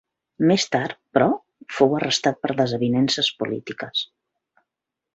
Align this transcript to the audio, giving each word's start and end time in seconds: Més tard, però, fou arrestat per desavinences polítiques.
Més 0.51 0.63
tard, 0.75 0.95
però, 1.17 1.27
fou 1.79 1.95
arrestat 1.99 2.41
per 2.47 2.53
desavinences 2.63 3.33
polítiques. 3.43 4.07